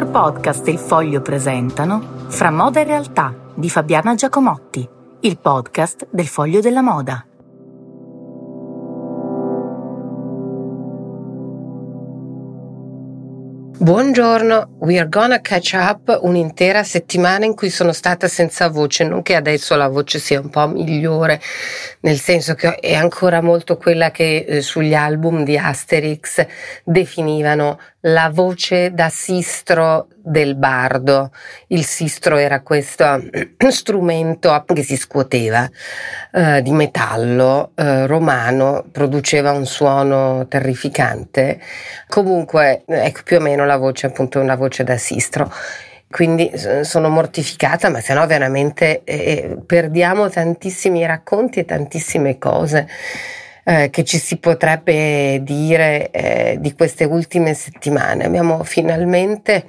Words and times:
Picture 0.00 0.18
Podcast 0.18 0.66
e 0.66 0.70
il 0.70 0.78
Foglio 0.78 1.20
presentano 1.20 2.24
Fra 2.28 2.50
moda 2.50 2.80
e 2.80 2.84
realtà 2.84 3.34
di 3.54 3.68
Fabiana 3.68 4.14
Giacomotti, 4.14 4.88
il 5.20 5.38
podcast 5.38 6.08
del 6.10 6.26
Foglio 6.26 6.60
della 6.60 6.80
Moda. 6.80 7.22
Buongiorno, 13.82 14.76
we 14.80 14.98
are 14.98 15.08
gonna 15.08 15.40
catch 15.40 15.72
up 15.72 16.18
un'intera 16.22 16.82
settimana 16.82 17.46
in 17.46 17.54
cui 17.54 17.70
sono 17.70 17.92
stata 17.92 18.28
senza 18.28 18.68
voce, 18.68 19.04
non 19.04 19.22
che 19.22 19.34
adesso 19.34 19.74
la 19.74 19.88
voce 19.88 20.18
sia 20.18 20.38
un 20.38 20.50
po' 20.50 20.68
migliore, 20.68 21.40
nel 22.00 22.18
senso 22.18 22.54
che 22.54 22.74
è 22.74 22.94
ancora 22.94 23.40
molto 23.40 23.78
quella 23.78 24.10
che 24.10 24.44
eh, 24.46 24.60
sugli 24.60 24.92
album 24.92 25.44
di 25.44 25.56
Asterix 25.56 26.46
definivano 26.84 27.78
la 28.02 28.30
voce 28.32 28.92
da 28.92 29.08
sistro 29.08 30.08
del 30.16 30.54
bardo. 30.54 31.32
Il 31.68 31.84
sistro 31.84 32.36
era 32.36 32.60
questo 32.60 33.04
strumento 33.68 34.64
che 34.72 34.82
si 34.82 34.96
scuoteva 34.96 35.68
eh, 36.32 36.62
di 36.62 36.72
metallo 36.72 37.72
eh, 37.74 38.06
romano, 38.06 38.86
produceva 38.90 39.52
un 39.52 39.66
suono 39.66 40.46
terrificante. 40.48 41.60
Comunque, 42.08 42.84
ecco 42.86 43.20
più 43.24 43.36
o 43.36 43.40
meno 43.40 43.66
la 43.66 43.76
voce, 43.76 44.06
appunto, 44.06 44.40
una 44.40 44.56
voce 44.56 44.84
da 44.84 44.96
sistro 44.96 45.52
quindi 46.10 46.50
sono 46.82 47.08
mortificata, 47.08 47.88
ma 47.88 48.00
se 48.00 48.14
no 48.14 48.26
veramente 48.26 49.02
eh, 49.04 49.14
eh, 49.14 49.56
perdiamo 49.64 50.28
tantissimi 50.28 51.06
racconti 51.06 51.60
e 51.60 51.64
tantissime 51.64 52.36
cose 52.36 52.88
eh, 53.64 53.90
che 53.90 54.04
ci 54.04 54.18
si 54.18 54.38
potrebbe 54.38 55.40
dire 55.42 56.10
eh, 56.10 56.56
di 56.60 56.74
queste 56.74 57.04
ultime 57.04 57.54
settimane. 57.54 58.24
Abbiamo 58.24 58.64
finalmente 58.64 59.66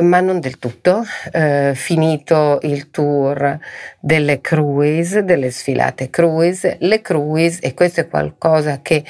ma 0.00 0.20
non 0.20 0.40
del 0.40 0.58
tutto, 0.58 1.04
eh, 1.32 1.72
finito 1.74 2.58
il 2.62 2.90
tour 2.90 3.58
delle 4.00 4.40
cruise, 4.40 5.24
delle 5.24 5.50
sfilate 5.50 6.10
cruise, 6.10 6.76
le 6.80 7.00
cruise, 7.00 7.60
e 7.60 7.74
questo 7.74 8.00
è 8.00 8.08
qualcosa 8.08 8.80
che 8.82 9.04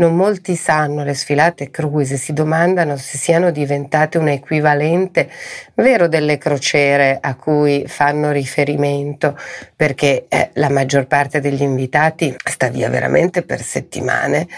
non 0.00 0.16
molti 0.16 0.56
sanno, 0.56 1.04
le 1.04 1.12
sfilate 1.12 1.70
cruise 1.70 2.16
si 2.16 2.32
domandano 2.32 2.96
se 2.96 3.18
siano 3.18 3.50
diventate 3.50 4.16
un 4.16 4.28
equivalente 4.28 5.30
vero 5.74 6.08
delle 6.08 6.38
crociere 6.38 7.18
a 7.20 7.34
cui 7.34 7.84
fanno 7.86 8.30
riferimento, 8.30 9.38
perché 9.76 10.24
eh, 10.28 10.50
la 10.54 10.70
maggior 10.70 11.06
parte 11.06 11.40
degli 11.40 11.60
invitati 11.60 12.34
sta 12.42 12.68
via 12.68 12.88
veramente 12.88 13.42
per 13.42 13.60
settimane, 13.60 14.48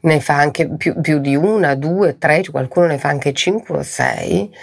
ne 0.00 0.20
fa 0.20 0.36
anche 0.36 0.68
più, 0.68 1.00
più 1.00 1.18
di 1.18 1.34
una, 1.34 1.74
due, 1.74 2.16
tre, 2.16 2.44
qualcuno 2.48 2.86
ne 2.86 2.98
fa 2.98 3.08
anche 3.08 3.32
cinque 3.32 3.78
o 3.78 3.82
sei, 3.82 4.54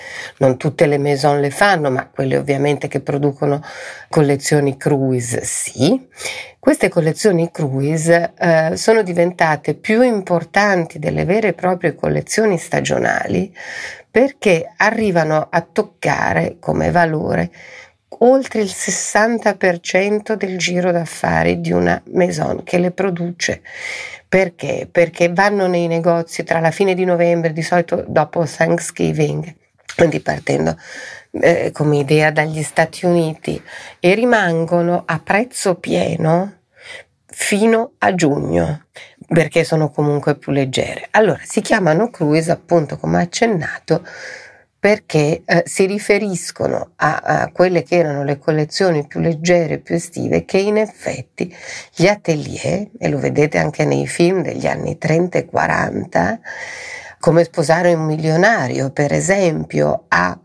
non 0.44 0.58
tutte 0.58 0.88
le 0.88 0.98
maison 0.98 1.40
le 1.40 1.50
fanno, 1.50 1.90
ma 1.90 2.10
quelle 2.10 2.36
ovviamente 2.36 2.90
che 2.90 3.00
producono 3.00 3.64
collezioni 4.10 4.76
cruise 4.76 5.42
sì. 5.46 6.10
Queste 6.60 6.90
collezioni 6.90 7.50
cruise 7.50 8.34
eh, 8.38 8.72
sono 8.76 9.04
diventate 9.04 9.74
più 9.74 10.02
importanti 10.02 11.00
delle 11.00 11.24
vere 11.24 11.50
e 11.50 11.54
proprie 11.54 11.96
collezioni 11.96 12.58
stagionali 12.58 13.56
perché 14.12 14.72
arrivano 14.78 15.48
a 15.50 15.62
toccare 15.62 16.58
come 16.60 16.92
valore 16.92 17.50
oltre 18.20 18.62
il 18.62 18.72
60% 18.72 20.34
del 20.34 20.58
giro 20.58 20.92
d'affari 20.92 21.62
di 21.62 21.72
una 21.72 22.02
maison 22.12 22.64
che 22.64 22.78
le 22.78 22.92
produce. 22.92 23.62
Perché? 24.28 24.88
Perché 24.90 25.32
vanno 25.32 25.68
nei 25.68 25.88
negozi 25.88 26.44
tra 26.44 26.60
la 26.60 26.72
fine 26.72 26.94
di 26.94 27.06
novembre, 27.06 27.54
di 27.54 27.62
solito 27.62 28.04
dopo 28.08 28.46
Thanksgiving, 28.46 29.62
quindi 29.96 30.20
partendo 30.20 30.78
eh, 31.32 31.72
come 31.72 31.98
idea 31.98 32.32
dagli 32.32 32.64
Stati 32.64 33.06
Uniti, 33.06 33.62
e 34.00 34.14
rimangono 34.14 35.04
a 35.06 35.20
prezzo 35.20 35.76
pieno 35.76 36.60
fino 37.26 37.94
a 37.98 38.14
giugno 38.14 38.86
perché 39.28 39.64
sono 39.64 39.90
comunque 39.90 40.36
più 40.36 40.52
leggere. 40.52 41.08
Allora 41.12 41.40
si 41.44 41.62
chiamano 41.62 42.10
cruise 42.10 42.52
appunto 42.52 42.98
come 42.98 43.22
accennato 43.22 44.06
perché 44.84 45.44
eh, 45.46 45.64
si 45.66 45.86
riferiscono 45.86 46.92
a, 46.98 47.16
a, 47.16 47.52
quelle 47.54 47.84
che 47.84 47.96
erano 47.96 48.26
le 48.26 48.38
collezioni 48.38 49.08
più 49.08 49.22
leggere, 49.22 49.78
più 49.78 49.96
estive, 49.96 50.44
che 50.44 50.58
in 50.58 50.76
effetti 50.76 51.56
gli 51.96 52.06
atelier, 52.06 52.90
e 53.00 53.08
lo 53.08 53.18
vedete 53.18 53.58
anche 53.60 53.86
nei 53.86 54.06
film 54.08 54.42
degli 54.42 54.68
anni 54.68 54.98
30 54.98 55.38
e 55.38 55.46
40, 55.46 56.40
come 57.24 57.46
sposare 57.46 57.94
un 57.94 58.04
milionario, 58.04 58.92
per 58.92 59.14
esempio, 59.14 60.04
a 60.10 60.38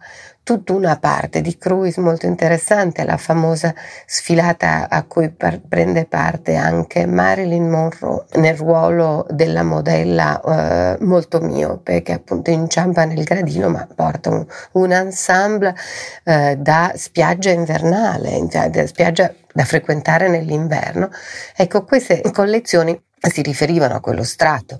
tutta 0.44 0.74
una 0.74 0.96
parte 0.96 1.40
di 1.40 1.58
cruise 1.58 2.00
molto 2.00 2.26
interessante, 2.26 3.04
la 3.04 3.16
famosa 3.16 3.74
sfilata 4.06 4.88
a 4.88 5.02
cui 5.02 5.28
par- 5.30 5.60
prende 5.68 6.04
parte 6.04 6.54
anche 6.54 7.04
Marilyn 7.04 7.68
Monroe 7.68 8.26
nel 8.34 8.56
ruolo 8.56 9.26
della 9.28 9.64
modella 9.64 10.40
eh, 10.40 11.04
molto 11.04 11.40
miope 11.40 12.02
che 12.02 12.12
appunto 12.12 12.50
inciampa 12.50 13.04
nel 13.04 13.24
gradino 13.24 13.68
ma 13.70 13.84
porta 13.92 14.30
un, 14.30 14.46
un 14.74 14.92
ensemble 14.92 15.74
eh, 16.22 16.54
da 16.60 16.92
spiaggia 16.94 17.50
invernale, 17.50 18.40
da 18.70 18.86
spiaggia 18.86 19.34
da 19.52 19.64
frequentare 19.64 20.28
nell'inverno. 20.28 21.10
Ecco, 21.56 21.82
queste 21.82 22.22
collezioni 22.30 22.96
si 23.18 23.42
riferivano 23.42 23.96
a 23.96 24.00
quello 24.00 24.22
strato 24.22 24.78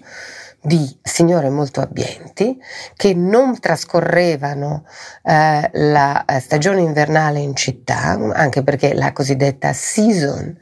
di 0.68 0.98
signore 1.02 1.48
molto 1.48 1.80
abbienti 1.80 2.60
che 2.94 3.14
non 3.14 3.58
trascorrevano 3.58 4.84
eh, 5.22 5.70
la 5.72 6.24
eh, 6.26 6.40
stagione 6.40 6.82
invernale 6.82 7.40
in 7.40 7.56
città, 7.56 8.18
anche 8.34 8.62
perché 8.62 8.92
la 8.92 9.12
cosiddetta 9.12 9.72
season 9.72 10.56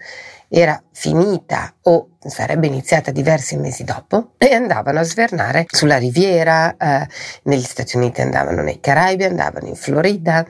era 0.49 0.81
finita 0.93 1.75
o 1.83 2.11
sarebbe 2.21 2.69
iniziata 2.69 3.11
diversi 3.11 3.56
mesi 3.56 3.83
dopo 3.83 4.34
e 4.39 4.55
andavano 4.55 5.00
a 5.00 5.03
svernare 5.03 5.67
sulla 5.69 5.99
riviera, 5.99 6.77
eh, 6.77 7.09
negli 7.43 7.65
Stati 7.65 7.97
Uniti 7.97 8.21
andavano 8.21 8.62
nei 8.62 8.78
Caraibi, 8.78 9.25
andavano 9.25 9.67
in 9.67 9.75
Florida 9.75 10.47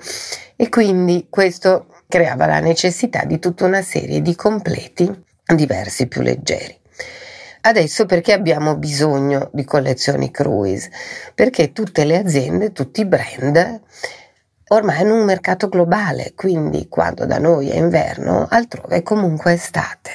e 0.55 0.69
quindi 0.69 1.29
questo 1.31 1.87
creava 2.07 2.45
la 2.45 2.61
necessità 2.61 3.25
di 3.25 3.39
tutta 3.39 3.65
una 3.65 3.81
serie 3.81 4.21
di 4.21 4.35
completi 4.35 5.25
diversi 5.55 6.09
più 6.09 6.21
leggeri. 6.21 6.79
Adesso 7.67 8.07
perché 8.07 8.33
abbiamo 8.33 8.77
bisogno 8.77 9.51
di 9.53 9.65
collezioni 9.65 10.31
cruise? 10.31 10.89
Perché 11.35 11.73
tutte 11.73 12.05
le 12.05 12.17
aziende, 12.17 12.71
tutti 12.71 13.01
i 13.01 13.07
brand 13.07 13.81
ormai 14.69 15.01
hanno 15.01 15.17
un 15.17 15.25
mercato 15.25 15.69
globale, 15.69 16.33
quindi 16.37 16.87
quando 16.89 17.27
da 17.27 17.39
noi 17.39 17.71
è 17.71 17.77
inverno, 17.77 18.47
altrove 18.49 18.99
è 18.99 19.03
comunque 19.03 19.55
estate. 19.55 20.13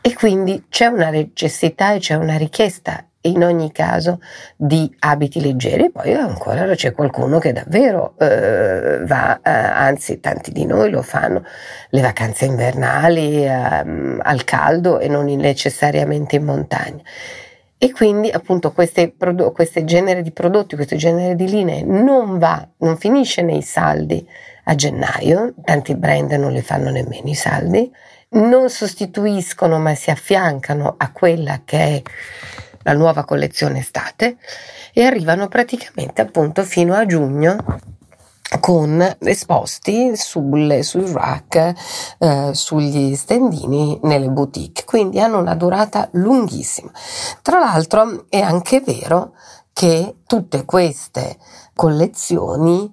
E 0.00 0.14
quindi 0.14 0.66
c'è 0.68 0.86
una 0.86 1.10
necessità 1.10 1.92
e 1.92 2.00
c'è 2.00 2.14
una 2.14 2.36
richiesta 2.36 3.06
in 3.22 3.44
ogni 3.44 3.72
caso 3.72 4.20
di 4.56 4.94
abiti 5.00 5.40
leggeri. 5.40 5.90
Poi 5.90 6.12
ancora 6.14 6.66
c'è 6.74 6.92
qualcuno 6.92 7.38
che 7.38 7.52
davvero 7.52 8.14
eh, 8.18 9.00
va, 9.04 9.40
eh, 9.42 9.50
anzi 9.50 10.20
tanti 10.20 10.52
di 10.52 10.64
noi 10.66 10.90
lo 10.90 11.02
fanno, 11.02 11.44
le 11.90 12.00
vacanze 12.00 12.44
invernali 12.46 13.44
eh, 13.44 13.48
al 13.50 14.44
caldo 14.44 14.98
e 14.98 15.08
non 15.08 15.26
necessariamente 15.26 16.36
in 16.36 16.44
montagna. 16.44 17.02
E 17.78 17.90
quindi 17.90 18.30
appunto 18.30 18.70
queste, 18.70 19.14
queste 19.52 19.84
genere 19.84 20.22
di 20.22 20.30
prodotti, 20.30 20.76
questo 20.76 20.94
genere 20.94 21.34
di 21.34 21.48
linee 21.48 21.82
non 21.82 22.38
va, 22.38 22.64
non 22.78 22.96
finisce 22.96 23.42
nei 23.42 23.62
saldi 23.62 24.24
a 24.64 24.74
gennaio, 24.76 25.54
tanti 25.64 25.96
brand 25.96 26.30
non 26.32 26.52
le 26.52 26.62
fanno 26.62 26.90
nemmeno 26.90 27.28
i 27.28 27.34
saldi, 27.34 27.92
non 28.34 28.70
sostituiscono 28.70 29.80
ma 29.80 29.96
si 29.96 30.10
affiancano 30.10 30.94
a 30.96 31.10
quella 31.10 31.62
che 31.64 31.78
è 31.78 32.02
la 32.82 32.92
nuova 32.92 33.24
collezione 33.24 33.80
estate 33.80 34.36
e 34.92 35.04
arrivano 35.04 35.48
praticamente 35.48 36.20
appunto 36.20 36.62
fino 36.64 36.94
a 36.94 37.06
giugno 37.06 37.56
con 38.60 39.16
esposti 39.20 40.14
sulle, 40.14 40.82
sui 40.82 41.10
rack, 41.10 41.72
eh, 42.18 42.50
sugli 42.52 43.14
stendini 43.14 43.98
nelle 44.02 44.28
boutique, 44.28 44.84
quindi 44.84 45.20
hanno 45.20 45.38
una 45.38 45.54
durata 45.54 46.08
lunghissima. 46.12 46.90
Tra 47.40 47.58
l'altro 47.58 48.26
è 48.28 48.40
anche 48.40 48.80
vero 48.80 49.32
che 49.72 50.16
tutte 50.26 50.64
queste 50.64 51.38
collezioni 51.74 52.92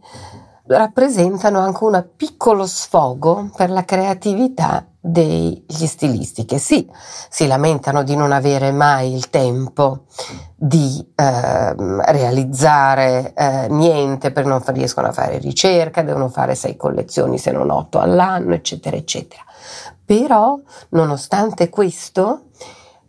rappresentano 0.70 1.60
anche 1.60 1.84
un 1.84 2.06
piccolo 2.16 2.68
sfogo 2.68 3.50
per 3.56 3.72
la 3.72 3.86
creatività 3.86 4.86
degli 5.02 5.86
stilisti 5.86 6.46
che 6.46 6.60
sì, 6.60 6.88
si 7.30 7.48
lamentano 7.48 8.04
di 8.04 8.16
non 8.16 8.32
avere 8.32 8.72
mai 8.72 9.14
il 9.14 9.30
tempo 9.30 10.04
di 10.56 11.04
eh, 11.16 11.74
realizzare 11.76 13.34
eh, 13.34 13.68
niente 13.70 14.32
perché 14.32 14.50
non 14.50 14.62
riescono 14.68 15.08
a 15.08 15.14
fare 15.14 15.38
ricerca, 15.38 16.04
devono 16.04 16.28
fare 16.30 16.54
sei 16.54 16.76
collezioni 16.76 17.38
se 17.38 17.52
non 17.52 17.70
otto 17.72 18.00
all'anno, 18.00 18.54
eccetera, 18.54 18.98
eccetera. 18.98 19.42
Però, 20.06 20.60
nonostante 20.90 21.70
questo, 21.70 22.48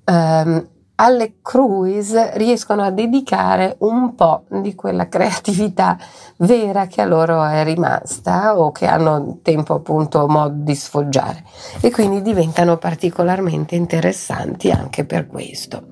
ehm, 0.05 0.69
alle 1.00 1.37
cruise 1.41 2.32
riescono 2.35 2.82
a 2.82 2.91
dedicare 2.91 3.76
un 3.79 4.14
po' 4.14 4.44
di 4.49 4.75
quella 4.75 5.08
creatività 5.08 5.99
vera 6.38 6.87
che 6.87 7.00
a 7.00 7.06
loro 7.06 7.43
è 7.43 7.64
rimasta 7.64 8.58
o 8.58 8.70
che 8.70 8.87
hanno 8.87 9.38
tempo 9.43 9.75
appunto 9.75 10.29
modo 10.29 10.56
di 10.56 10.75
sfoggiare 10.75 11.43
e 11.81 11.91
quindi 11.91 12.20
diventano 12.20 12.76
particolarmente 12.76 13.76
interessanti 13.76 14.70
anche 14.70 15.06
per 15.06 15.26
questo. 15.26 15.85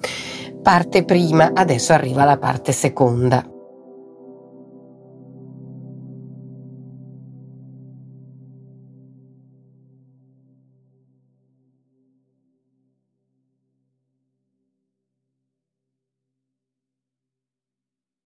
Parte 0.62 1.04
prima, 1.04 1.52
adesso 1.54 1.94
arriva 1.94 2.24
la 2.24 2.36
parte 2.36 2.72
seconda. 2.72 3.57